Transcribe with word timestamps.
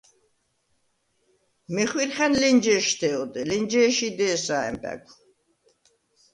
მეხვირხა̈ნ 1.75 2.33
ლენჯე̄შთე 2.41 3.09
ოდე, 3.21 3.41
ლენჯე̄ში 3.49 4.09
დე̄სა 4.17 4.57
ა̈მბა̈გვ. 4.67 5.11